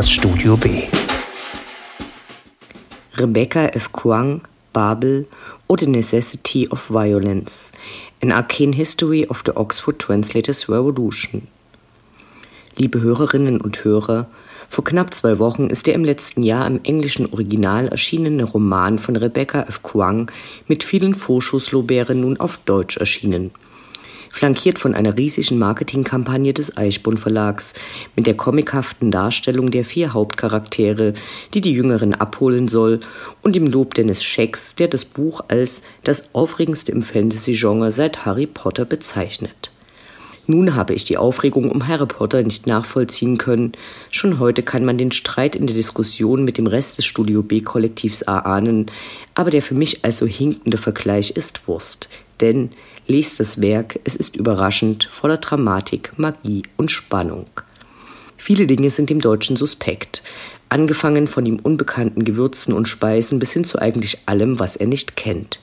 Das 0.00 0.10
Studio 0.10 0.56
B. 0.56 0.84
Rebecca 3.18 3.66
F. 3.66 3.92
Kuang, 3.92 4.40
Babel 4.72 5.26
or 5.66 5.78
The 5.78 5.88
Necessity 5.88 6.66
of 6.70 6.88
Violence, 6.88 7.70
An 8.22 8.32
Arcane 8.32 8.72
History 8.72 9.26
of 9.28 9.42
the 9.44 9.54
Oxford 9.56 9.98
Translators 9.98 10.70
Revolution. 10.70 11.48
Liebe 12.78 13.02
Hörerinnen 13.02 13.60
und 13.60 13.84
Hörer, 13.84 14.30
vor 14.68 14.84
knapp 14.84 15.12
zwei 15.12 15.38
Wochen 15.38 15.66
ist 15.66 15.86
der 15.86 15.96
im 15.96 16.06
letzten 16.06 16.44
Jahr 16.44 16.66
im 16.66 16.80
englischen 16.82 17.30
Original 17.30 17.88
erschienene 17.88 18.44
Roman 18.44 18.98
von 18.98 19.16
Rebecca 19.16 19.64
F. 19.64 19.82
Kuang 19.82 20.30
mit 20.66 20.82
vielen 20.82 21.14
Vorschusslobären 21.14 22.22
nun 22.22 22.40
auf 22.40 22.56
Deutsch 22.64 22.96
erschienen– 22.96 23.50
flankiert 24.30 24.78
von 24.78 24.94
einer 24.94 25.16
riesigen 25.16 25.58
Marketingkampagne 25.58 26.54
des 26.54 26.76
Eichborn 26.76 27.18
Verlags 27.18 27.74
mit 28.16 28.26
der 28.26 28.36
comichaften 28.36 29.10
Darstellung 29.10 29.70
der 29.70 29.84
vier 29.84 30.14
Hauptcharaktere, 30.14 31.14
die 31.52 31.60
die 31.60 31.72
Jüngeren 31.72 32.14
abholen 32.14 32.68
soll, 32.68 33.00
und 33.42 33.54
dem 33.54 33.66
Lob 33.66 33.94
Dennis 33.94 34.22
Schecks, 34.22 34.74
der 34.74 34.88
das 34.88 35.04
Buch 35.04 35.42
als 35.48 35.82
das 36.04 36.34
aufregendste 36.34 36.92
im 36.92 37.02
Fantasy-Genre 37.02 37.90
seit 37.92 38.24
Harry 38.24 38.46
Potter 38.46 38.84
bezeichnet. 38.84 39.72
Nun 40.50 40.74
habe 40.74 40.94
ich 40.94 41.04
die 41.04 41.16
Aufregung 41.16 41.70
um 41.70 41.86
Harry 41.86 42.06
Potter 42.06 42.42
nicht 42.42 42.66
nachvollziehen 42.66 43.38
können. 43.38 43.70
Schon 44.10 44.40
heute 44.40 44.64
kann 44.64 44.84
man 44.84 44.98
den 44.98 45.12
Streit 45.12 45.54
in 45.54 45.68
der 45.68 45.76
Diskussion 45.76 46.44
mit 46.44 46.58
dem 46.58 46.66
Rest 46.66 46.98
des 46.98 47.06
Studio 47.06 47.44
B-Kollektivs 47.44 48.22
erahnen, 48.22 48.90
aber 49.36 49.50
der 49.50 49.62
für 49.62 49.76
mich 49.76 50.04
also 50.04 50.26
hinkende 50.26 50.76
Vergleich 50.76 51.30
ist 51.30 51.68
Wurst. 51.68 52.08
Denn 52.40 52.70
Lest 53.06 53.38
das 53.38 53.60
Werk, 53.60 54.00
es 54.02 54.16
ist 54.16 54.34
überraschend, 54.34 55.06
voller 55.08 55.36
Dramatik, 55.36 56.12
Magie 56.16 56.62
und 56.76 56.90
Spannung. 56.90 57.46
Viele 58.36 58.66
Dinge 58.66 58.90
sind 58.90 59.08
dem 59.08 59.20
Deutschen 59.20 59.56
suspekt, 59.56 60.24
angefangen 60.68 61.28
von 61.28 61.46
ihm 61.46 61.60
unbekannten 61.60 62.24
Gewürzen 62.24 62.74
und 62.74 62.88
Speisen 62.88 63.38
bis 63.38 63.52
hin 63.52 63.62
zu 63.62 63.78
eigentlich 63.78 64.18
allem, 64.26 64.58
was 64.58 64.74
er 64.74 64.88
nicht 64.88 65.14
kennt. 65.14 65.60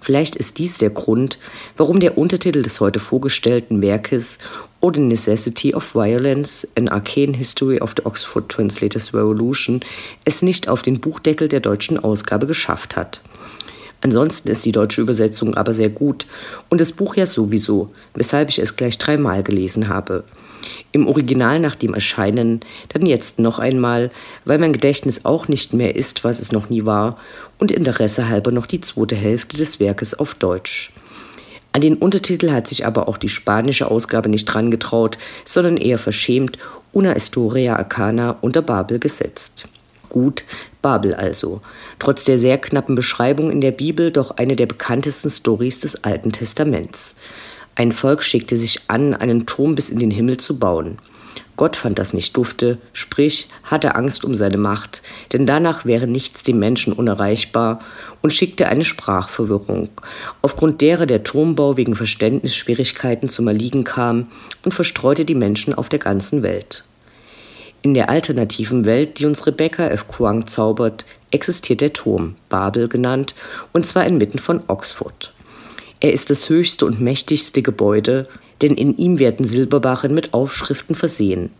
Vielleicht 0.00 0.36
ist 0.36 0.58
dies 0.58 0.78
der 0.78 0.90
Grund, 0.90 1.38
warum 1.76 2.00
der 2.00 2.16
Untertitel 2.16 2.62
des 2.62 2.80
heute 2.80 3.00
vorgestellten 3.00 3.82
Werkes 3.82 4.38
Or 4.80 4.94
the 4.94 5.00
Necessity 5.00 5.74
of 5.74 5.94
Violence, 5.94 6.68
an 6.76 6.88
Arcane 6.88 7.34
History 7.34 7.80
of 7.80 7.94
the 7.96 8.04
Oxford 8.04 8.48
Translators 8.48 9.14
Revolution 9.14 9.80
es 10.24 10.42
nicht 10.42 10.68
auf 10.68 10.82
den 10.82 11.00
Buchdeckel 11.00 11.48
der 11.48 11.60
deutschen 11.60 11.98
Ausgabe 11.98 12.46
geschafft 12.46 12.96
hat. 12.96 13.20
Ansonsten 14.02 14.48
ist 14.48 14.64
die 14.64 14.72
deutsche 14.72 15.00
Übersetzung 15.00 15.54
aber 15.54 15.72
sehr 15.72 15.88
gut 15.88 16.26
und 16.68 16.80
das 16.80 16.92
Buch 16.92 17.16
ja 17.16 17.26
sowieso, 17.26 17.90
weshalb 18.14 18.50
ich 18.50 18.58
es 18.58 18.76
gleich 18.76 18.98
dreimal 18.98 19.42
gelesen 19.42 19.88
habe. 19.88 20.24
Im 20.92 21.06
Original 21.06 21.60
nach 21.60 21.76
dem 21.76 21.94
Erscheinen, 21.94 22.60
dann 22.88 23.06
jetzt 23.06 23.38
noch 23.38 23.58
einmal, 23.58 24.10
weil 24.44 24.58
mein 24.58 24.72
Gedächtnis 24.72 25.24
auch 25.24 25.48
nicht 25.48 25.72
mehr 25.72 25.96
ist, 25.96 26.24
was 26.24 26.40
es 26.40 26.52
noch 26.52 26.70
nie 26.70 26.84
war, 26.84 27.18
und 27.58 27.70
Interesse 27.70 28.28
halber 28.28 28.50
noch 28.50 28.66
die 28.66 28.80
zweite 28.80 29.14
Hälfte 29.14 29.56
des 29.56 29.80
Werkes 29.80 30.14
auf 30.14 30.34
Deutsch. 30.34 30.92
An 31.72 31.82
den 31.82 31.96
Untertitel 31.96 32.52
hat 32.52 32.68
sich 32.68 32.86
aber 32.86 33.06
auch 33.08 33.18
die 33.18 33.28
spanische 33.28 33.90
Ausgabe 33.90 34.28
nicht 34.28 34.46
dran 34.46 34.70
getraut, 34.70 35.18
sondern 35.44 35.76
eher 35.76 35.98
verschämt 35.98 36.58
Una 36.92 37.12
Historia 37.12 37.76
Arcana 37.76 38.38
unter 38.40 38.62
Babel 38.62 38.98
gesetzt. 38.98 39.68
Gut, 40.16 40.44
Babel 40.80 41.14
also. 41.14 41.60
Trotz 41.98 42.24
der 42.24 42.38
sehr 42.38 42.56
knappen 42.56 42.94
Beschreibung 42.94 43.50
in 43.50 43.60
der 43.60 43.70
Bibel 43.70 44.10
doch 44.10 44.30
eine 44.30 44.56
der 44.56 44.64
bekanntesten 44.64 45.28
Stories 45.28 45.80
des 45.80 46.04
Alten 46.04 46.32
Testaments. 46.32 47.14
Ein 47.74 47.92
Volk 47.92 48.22
schickte 48.22 48.56
sich 48.56 48.88
an, 48.88 49.12
einen 49.12 49.44
Turm 49.44 49.74
bis 49.74 49.90
in 49.90 49.98
den 49.98 50.10
Himmel 50.10 50.38
zu 50.38 50.58
bauen. 50.58 50.96
Gott 51.56 51.76
fand 51.76 51.98
das 51.98 52.14
nicht 52.14 52.34
dufte, 52.34 52.78
sprich 52.94 53.48
hatte 53.62 53.94
Angst 53.94 54.24
um 54.24 54.34
seine 54.34 54.56
Macht, 54.56 55.02
denn 55.34 55.44
danach 55.44 55.84
wäre 55.84 56.06
nichts 56.06 56.42
dem 56.42 56.58
Menschen 56.58 56.94
unerreichbar 56.94 57.80
und 58.22 58.32
schickte 58.32 58.68
eine 58.68 58.86
Sprachverwirrung, 58.86 59.90
aufgrund 60.40 60.80
derer 60.80 61.04
der 61.04 61.24
Turmbau 61.24 61.76
wegen 61.76 61.94
Verständnisschwierigkeiten 61.94 63.28
zum 63.28 63.48
Erliegen 63.48 63.84
kam 63.84 64.28
und 64.64 64.72
verstreute 64.72 65.26
die 65.26 65.34
Menschen 65.34 65.74
auf 65.74 65.90
der 65.90 65.98
ganzen 65.98 66.42
Welt. 66.42 66.84
In 67.86 67.94
der 67.94 68.10
alternativen 68.10 68.84
Welt, 68.84 69.20
die 69.20 69.26
uns 69.26 69.46
Rebecca 69.46 69.86
F. 69.86 70.08
Kuang 70.08 70.48
zaubert, 70.48 71.06
existiert 71.30 71.80
der 71.80 71.92
Turm, 71.92 72.34
Babel 72.48 72.88
genannt, 72.88 73.36
und 73.72 73.86
zwar 73.86 74.04
inmitten 74.04 74.40
von 74.40 74.60
Oxford. 74.66 75.32
Er 76.00 76.12
ist 76.12 76.28
das 76.30 76.48
höchste 76.48 76.84
und 76.84 77.00
mächtigste 77.00 77.62
Gebäude, 77.62 78.26
denn 78.60 78.74
in 78.74 78.96
ihm 78.98 79.20
werden 79.20 79.46
Silberbarren 79.46 80.12
mit 80.12 80.34
Aufschriften 80.34 80.96
versehen. 80.96 81.50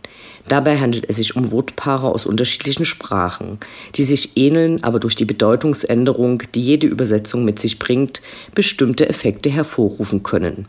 Dabei 0.49 0.79
handelt 0.79 1.09
es 1.09 1.15
sich 1.15 1.37
um 1.37 1.53
Wortpaare 1.53 2.09
aus 2.09 2.25
unterschiedlichen 2.25 2.83
Sprachen, 2.83 3.57
die 3.95 4.03
sich 4.03 4.35
ähneln, 4.35 4.83
aber 4.83 4.99
durch 4.99 5.15
die 5.15 5.23
Bedeutungsänderung, 5.23 6.43
die 6.55 6.61
jede 6.61 6.87
Übersetzung 6.87 7.45
mit 7.45 7.57
sich 7.59 7.79
bringt, 7.79 8.21
bestimmte 8.53 9.07
Effekte 9.07 9.49
hervorrufen 9.49 10.23
können. 10.23 10.67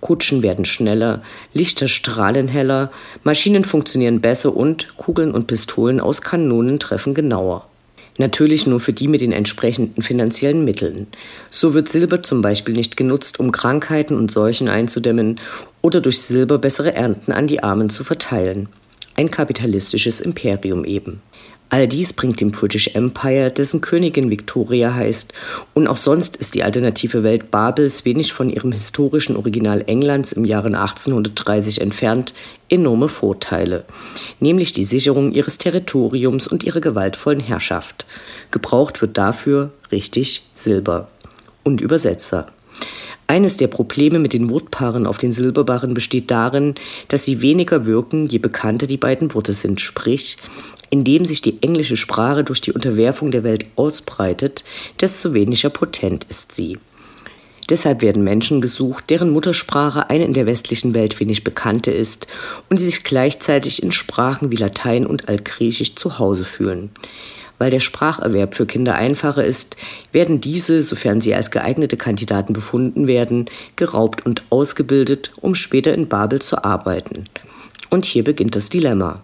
Kutschen 0.00 0.42
werden 0.42 0.64
schneller, 0.64 1.22
Lichter 1.54 1.88
strahlen 1.88 2.48
heller, 2.48 2.90
Maschinen 3.24 3.64
funktionieren 3.64 4.20
besser 4.20 4.56
und 4.56 4.96
Kugeln 4.96 5.32
und 5.32 5.46
Pistolen 5.46 6.00
aus 6.00 6.22
Kanonen 6.22 6.78
treffen 6.78 7.14
genauer. 7.14 7.66
Natürlich 8.18 8.66
nur 8.66 8.80
für 8.80 8.92
die 8.92 9.06
mit 9.06 9.20
den 9.20 9.30
entsprechenden 9.30 10.02
finanziellen 10.02 10.64
Mitteln. 10.64 11.06
So 11.50 11.72
wird 11.72 11.88
Silber 11.88 12.22
zum 12.24 12.42
Beispiel 12.42 12.74
nicht 12.74 12.96
genutzt, 12.96 13.38
um 13.38 13.52
Krankheiten 13.52 14.16
und 14.16 14.32
Seuchen 14.32 14.68
einzudämmen 14.68 15.40
oder 15.82 16.00
durch 16.00 16.20
Silber 16.20 16.58
bessere 16.58 16.94
Ernten 16.94 17.30
an 17.30 17.46
die 17.46 17.62
Armen 17.62 17.90
zu 17.90 18.02
verteilen. 18.02 18.68
Ein 19.14 19.30
kapitalistisches 19.30 20.20
Imperium 20.20 20.84
eben. 20.84 21.22
All 21.70 21.86
dies 21.86 22.14
bringt 22.14 22.40
dem 22.40 22.50
British 22.50 22.94
Empire, 22.94 23.50
dessen 23.50 23.82
Königin 23.82 24.30
Victoria 24.30 24.94
heißt, 24.94 25.34
und 25.74 25.86
auch 25.86 25.98
sonst 25.98 26.36
ist 26.36 26.54
die 26.54 26.62
alternative 26.62 27.22
Welt 27.22 27.50
Babels 27.50 28.06
wenig 28.06 28.32
von 28.32 28.48
ihrem 28.48 28.72
historischen 28.72 29.36
Original 29.36 29.84
Englands 29.86 30.32
im 30.32 30.46
Jahre 30.46 30.68
1830 30.68 31.82
entfernt, 31.82 32.32
enorme 32.70 33.08
Vorteile, 33.08 33.84
nämlich 34.40 34.72
die 34.72 34.84
Sicherung 34.84 35.32
ihres 35.32 35.58
Territoriums 35.58 36.48
und 36.48 36.64
ihre 36.64 36.80
gewaltvollen 36.80 37.40
Herrschaft. 37.40 38.06
Gebraucht 38.50 39.02
wird 39.02 39.18
dafür 39.18 39.70
richtig 39.92 40.44
Silber. 40.54 41.08
Und 41.64 41.82
Übersetzer. 41.82 42.48
Eines 43.30 43.58
der 43.58 43.66
Probleme 43.66 44.18
mit 44.18 44.32
den 44.32 44.48
Wortpaaren 44.48 45.06
auf 45.06 45.18
den 45.18 45.34
Silberbarren 45.34 45.92
besteht 45.92 46.30
darin, 46.30 46.76
dass 47.08 47.26
sie 47.26 47.42
weniger 47.42 47.84
wirken, 47.84 48.26
je 48.26 48.38
bekannter 48.38 48.86
die 48.86 48.96
beiden 48.96 49.34
Worte 49.34 49.52
sind, 49.52 49.82
sprich, 49.82 50.38
indem 50.90 51.26
sich 51.26 51.42
die 51.42 51.62
englische 51.62 51.96
Sprache 51.96 52.44
durch 52.44 52.60
die 52.60 52.72
Unterwerfung 52.72 53.30
der 53.30 53.44
Welt 53.44 53.66
ausbreitet, 53.76 54.64
desto 55.00 55.34
weniger 55.34 55.70
potent 55.70 56.24
ist 56.28 56.54
sie. 56.54 56.78
Deshalb 57.68 58.00
werden 58.00 58.24
Menschen 58.24 58.62
gesucht, 58.62 59.10
deren 59.10 59.30
Muttersprache 59.30 60.08
eine 60.08 60.24
in 60.24 60.32
der 60.32 60.46
westlichen 60.46 60.94
Welt 60.94 61.20
wenig 61.20 61.44
bekannte 61.44 61.90
ist 61.90 62.26
und 62.70 62.80
die 62.80 62.84
sich 62.84 63.04
gleichzeitig 63.04 63.82
in 63.82 63.92
Sprachen 63.92 64.50
wie 64.50 64.56
Latein 64.56 65.06
und 65.06 65.28
Altgriechisch 65.28 65.94
zu 65.94 66.18
Hause 66.18 66.44
fühlen. 66.44 66.90
Weil 67.58 67.70
der 67.70 67.80
Spracherwerb 67.80 68.54
für 68.54 68.66
Kinder 68.66 68.94
einfacher 68.94 69.44
ist, 69.44 69.76
werden 70.12 70.40
diese, 70.40 70.82
sofern 70.82 71.20
sie 71.20 71.34
als 71.34 71.50
geeignete 71.50 71.96
Kandidaten 71.96 72.52
befunden 72.52 73.06
werden, 73.06 73.50
geraubt 73.76 74.24
und 74.24 74.44
ausgebildet, 74.48 75.32
um 75.40 75.54
später 75.54 75.92
in 75.92 76.08
Babel 76.08 76.40
zu 76.40 76.64
arbeiten. 76.64 77.24
Und 77.90 78.06
hier 78.06 78.24
beginnt 78.24 78.54
das 78.54 78.70
Dilemma 78.70 79.22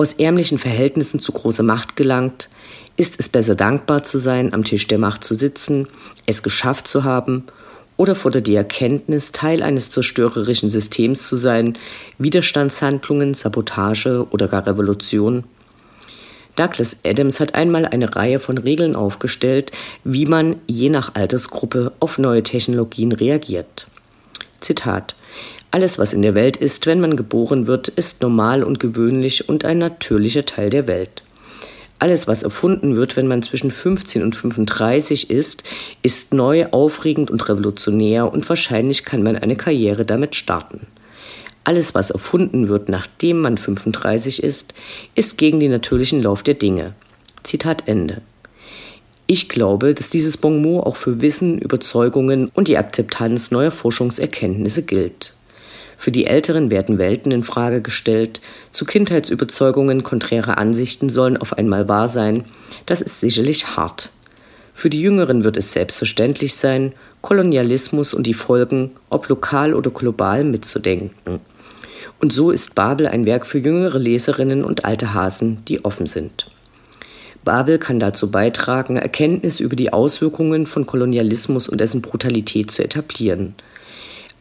aus 0.00 0.14
ärmlichen 0.14 0.58
Verhältnissen 0.58 1.20
zu 1.20 1.30
großer 1.30 1.62
Macht 1.62 1.94
gelangt, 1.94 2.48
ist 2.96 3.20
es 3.20 3.28
besser 3.28 3.54
dankbar 3.54 4.02
zu 4.02 4.16
sein, 4.16 4.54
am 4.54 4.64
Tisch 4.64 4.86
der 4.86 4.96
Macht 4.96 5.24
zu 5.24 5.34
sitzen, 5.34 5.88
es 6.24 6.42
geschafft 6.42 6.88
zu 6.88 7.04
haben, 7.04 7.44
oder 7.98 8.14
fordert 8.14 8.46
die 8.46 8.54
Erkenntnis, 8.54 9.30
Teil 9.30 9.62
eines 9.62 9.90
zerstörerischen 9.90 10.70
Systems 10.70 11.28
zu 11.28 11.36
sein, 11.36 11.76
Widerstandshandlungen, 12.16 13.34
Sabotage 13.34 14.26
oder 14.30 14.48
gar 14.48 14.66
Revolution? 14.66 15.44
Douglas 16.56 16.96
Adams 17.04 17.38
hat 17.38 17.54
einmal 17.54 17.84
eine 17.84 18.16
Reihe 18.16 18.38
von 18.38 18.56
Regeln 18.56 18.96
aufgestellt, 18.96 19.70
wie 20.02 20.24
man 20.24 20.56
je 20.66 20.88
nach 20.88 21.14
Altersgruppe 21.14 21.92
auf 22.00 22.16
neue 22.16 22.42
Technologien 22.42 23.12
reagiert. 23.12 23.86
Zitat 24.60 25.14
alles, 25.70 25.98
was 25.98 26.12
in 26.12 26.22
der 26.22 26.34
Welt 26.34 26.56
ist, 26.56 26.86
wenn 26.86 27.00
man 27.00 27.16
geboren 27.16 27.66
wird, 27.66 27.88
ist 27.88 28.22
normal 28.22 28.64
und 28.64 28.80
gewöhnlich 28.80 29.48
und 29.48 29.64
ein 29.64 29.78
natürlicher 29.78 30.44
Teil 30.44 30.68
der 30.68 30.88
Welt. 30.88 31.22
Alles, 32.00 32.26
was 32.26 32.42
erfunden 32.42 32.96
wird, 32.96 33.16
wenn 33.16 33.28
man 33.28 33.42
zwischen 33.42 33.70
15 33.70 34.22
und 34.22 34.34
35 34.34 35.30
ist, 35.30 35.64
ist 36.02 36.32
neu, 36.32 36.66
aufregend 36.70 37.30
und 37.30 37.46
revolutionär 37.48 38.32
und 38.32 38.48
wahrscheinlich 38.48 39.04
kann 39.04 39.22
man 39.22 39.36
eine 39.36 39.54
Karriere 39.54 40.04
damit 40.04 40.34
starten. 40.34 40.86
Alles, 41.62 41.94
was 41.94 42.10
erfunden 42.10 42.68
wird, 42.68 42.88
nachdem 42.88 43.40
man 43.40 43.58
35 43.58 44.42
ist, 44.42 44.72
ist 45.14 45.36
gegen 45.36 45.60
den 45.60 45.70
natürlichen 45.70 46.22
Lauf 46.22 46.42
der 46.42 46.54
Dinge. 46.54 46.94
Zitat 47.42 47.86
Ende. 47.86 48.22
Ich 49.26 49.48
glaube, 49.48 49.94
dass 49.94 50.10
dieses 50.10 50.38
Bonmot 50.38 50.86
auch 50.86 50.96
für 50.96 51.20
Wissen, 51.20 51.58
Überzeugungen 51.58 52.50
und 52.54 52.66
die 52.66 52.78
Akzeptanz 52.78 53.50
neuer 53.50 53.70
Forschungserkenntnisse 53.70 54.82
gilt. 54.82 55.34
Für 56.00 56.12
die 56.12 56.24
Älteren 56.24 56.70
werden 56.70 56.96
Welten 56.96 57.30
in 57.30 57.44
Frage 57.44 57.82
gestellt, 57.82 58.40
zu 58.70 58.86
Kindheitsüberzeugungen 58.86 60.02
konträre 60.02 60.56
Ansichten 60.56 61.10
sollen 61.10 61.36
auf 61.36 61.58
einmal 61.58 61.90
wahr 61.90 62.08
sein. 62.08 62.44
Das 62.86 63.02
ist 63.02 63.20
sicherlich 63.20 63.76
hart. 63.76 64.08
Für 64.72 64.88
die 64.88 65.02
Jüngeren 65.02 65.44
wird 65.44 65.58
es 65.58 65.74
selbstverständlich 65.74 66.54
sein, 66.54 66.94
Kolonialismus 67.20 68.14
und 68.14 68.26
die 68.26 68.32
Folgen, 68.32 68.92
ob 69.10 69.28
lokal 69.28 69.74
oder 69.74 69.90
global, 69.90 70.42
mitzudenken. 70.42 71.40
Und 72.18 72.32
so 72.32 72.50
ist 72.50 72.74
Babel 72.74 73.06
ein 73.06 73.26
Werk 73.26 73.44
für 73.44 73.58
jüngere 73.58 73.98
Leserinnen 73.98 74.64
und 74.64 74.86
alte 74.86 75.12
Hasen, 75.12 75.62
die 75.68 75.84
offen 75.84 76.06
sind. 76.06 76.46
Babel 77.44 77.76
kann 77.76 78.00
dazu 78.00 78.30
beitragen, 78.30 78.96
Erkenntnis 78.96 79.60
über 79.60 79.76
die 79.76 79.92
Auswirkungen 79.92 80.64
von 80.64 80.86
Kolonialismus 80.86 81.68
und 81.68 81.78
dessen 81.78 82.00
Brutalität 82.00 82.70
zu 82.70 82.82
etablieren. 82.82 83.54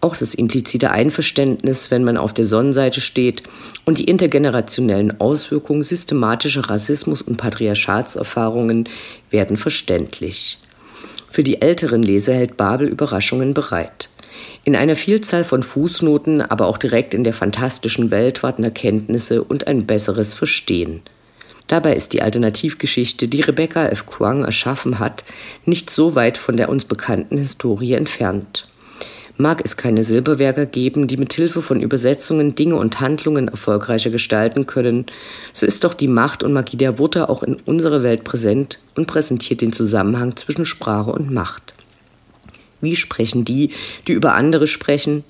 Auch 0.01 0.15
das 0.15 0.33
implizite 0.33 0.91
Einverständnis, 0.91 1.91
wenn 1.91 2.05
man 2.05 2.15
auf 2.15 2.33
der 2.33 2.45
Sonnenseite 2.45 3.01
steht, 3.01 3.43
und 3.85 3.97
die 3.97 4.05
intergenerationellen 4.05 5.19
Auswirkungen 5.19 5.83
systematischer 5.83 6.69
Rassismus 6.69 7.21
und 7.21 7.37
Patriarchatserfahrungen 7.37 8.87
werden 9.29 9.57
verständlich. 9.57 10.57
Für 11.29 11.43
die 11.43 11.61
älteren 11.61 12.01
Leser 12.01 12.33
hält 12.33 12.55
Babel 12.55 12.87
Überraschungen 12.87 13.53
bereit. 13.53 14.09
In 14.63 14.75
einer 14.75 14.95
Vielzahl 14.95 15.43
von 15.43 15.63
Fußnoten, 15.63 16.41
aber 16.41 16.67
auch 16.67 16.77
direkt 16.77 17.13
in 17.13 17.23
der 17.23 17.33
fantastischen 17.33 18.09
Welt 18.09 18.41
warten 18.41 18.63
Erkenntnisse 18.63 19.43
und 19.43 19.67
ein 19.67 19.85
besseres 19.85 20.33
Verstehen. 20.33 21.01
Dabei 21.67 21.93
ist 21.93 22.13
die 22.13 22.21
Alternativgeschichte, 22.21 23.27
die 23.27 23.41
Rebecca 23.41 23.85
F. 23.87 24.05
Kuang 24.05 24.43
erschaffen 24.43 24.97
hat, 24.97 25.23
nicht 25.65 25.89
so 25.89 26.15
weit 26.15 26.37
von 26.37 26.57
der 26.57 26.69
uns 26.69 26.85
bekannten 26.85 27.37
Historie 27.37 27.93
entfernt. 27.93 28.68
Mag 29.41 29.61
es 29.63 29.77
keine 29.77 30.03
Silberwerker 30.03 30.65
geben, 30.65 31.07
die 31.07 31.15
mit 31.15 31.31
Hilfe 31.31 31.61
von 31.61 31.79
Übersetzungen 31.79 32.55
Dinge 32.55 32.75
und 32.75 32.99
Handlungen 32.99 33.47
erfolgreicher 33.47 34.09
gestalten 34.09 34.65
können, 34.65 35.05
so 35.53 35.65
ist 35.65 35.85
doch 35.85 35.93
die 35.93 36.09
Macht 36.09 36.43
und 36.43 36.51
Magie 36.51 36.75
der 36.75 36.99
Worte 36.99 37.29
auch 37.29 37.41
in 37.41 37.55
unserer 37.55 38.03
Welt 38.03 38.25
präsent 38.25 38.79
und 38.97 39.07
präsentiert 39.07 39.61
den 39.61 39.71
Zusammenhang 39.71 40.35
zwischen 40.35 40.65
Sprache 40.65 41.13
und 41.13 41.31
Macht. 41.31 41.73
Wie 42.81 42.97
sprechen 42.97 43.45
die, 43.45 43.71
die 44.09 44.11
über 44.11 44.33
andere 44.33 44.67
sprechen? 44.67 45.23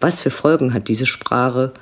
Was 0.00 0.18
für 0.18 0.30
Folgen 0.30 0.74
hat 0.74 0.88
diese 0.88 1.06
Sprache? 1.06 1.72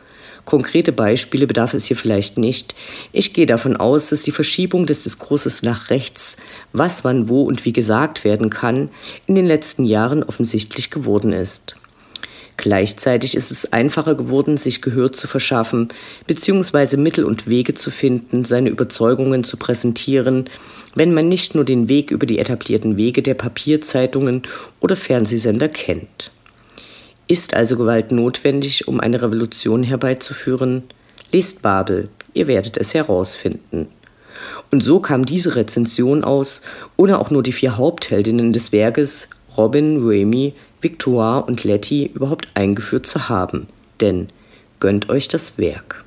Konkrete 0.44 0.92
Beispiele 0.92 1.46
bedarf 1.46 1.74
es 1.74 1.86
hier 1.86 1.96
vielleicht 1.96 2.38
nicht. 2.38 2.74
Ich 3.12 3.32
gehe 3.34 3.46
davon 3.46 3.76
aus, 3.76 4.08
dass 4.08 4.22
die 4.22 4.32
Verschiebung 4.32 4.86
des 4.86 5.04
Diskurses 5.04 5.62
nach 5.62 5.90
rechts, 5.90 6.36
was 6.72 7.04
wann 7.04 7.28
wo 7.28 7.42
und 7.42 7.64
wie 7.64 7.72
gesagt 7.72 8.24
werden 8.24 8.50
kann, 8.50 8.90
in 9.26 9.34
den 9.34 9.46
letzten 9.46 9.84
Jahren 9.84 10.22
offensichtlich 10.22 10.90
geworden 10.90 11.32
ist. 11.32 11.76
Gleichzeitig 12.56 13.38
ist 13.38 13.50
es 13.50 13.72
einfacher 13.72 14.14
geworden, 14.14 14.58
sich 14.58 14.82
Gehör 14.82 15.12
zu 15.12 15.26
verschaffen, 15.26 15.88
beziehungsweise 16.26 16.98
Mittel 16.98 17.24
und 17.24 17.46
Wege 17.46 17.74
zu 17.74 17.90
finden, 17.90 18.44
seine 18.44 18.68
Überzeugungen 18.68 19.44
zu 19.44 19.56
präsentieren, 19.56 20.44
wenn 20.94 21.14
man 21.14 21.26
nicht 21.26 21.54
nur 21.54 21.64
den 21.64 21.88
Weg 21.88 22.10
über 22.10 22.26
die 22.26 22.38
etablierten 22.38 22.98
Wege 22.98 23.22
der 23.22 23.32
Papierzeitungen 23.32 24.42
oder 24.78 24.94
Fernsehsender 24.94 25.70
kennt. 25.70 26.32
Ist 27.30 27.54
also 27.54 27.76
Gewalt 27.76 28.10
notwendig, 28.10 28.88
um 28.88 28.98
eine 28.98 29.22
Revolution 29.22 29.84
herbeizuführen? 29.84 30.82
Lest 31.30 31.62
Babel, 31.62 32.08
ihr 32.34 32.48
werdet 32.48 32.76
es 32.76 32.92
herausfinden. 32.92 33.86
Und 34.72 34.82
so 34.82 34.98
kam 34.98 35.24
diese 35.24 35.54
Rezension 35.54 36.24
aus, 36.24 36.62
ohne 36.96 37.20
auch 37.20 37.30
nur 37.30 37.44
die 37.44 37.52
vier 37.52 37.76
Hauptheldinnen 37.76 38.52
des 38.52 38.72
Werkes, 38.72 39.30
Robin, 39.56 40.04
Remy, 40.04 40.54
Victoire 40.80 41.44
und 41.44 41.62
Letty, 41.62 42.10
überhaupt 42.12 42.48
eingeführt 42.54 43.06
zu 43.06 43.28
haben. 43.28 43.68
Denn 44.00 44.26
gönnt 44.80 45.08
euch 45.08 45.28
das 45.28 45.56
Werk. 45.56 46.04